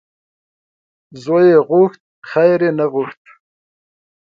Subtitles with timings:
[1.23, 3.23] زوی یې غوښت خیر یې نه غوښت.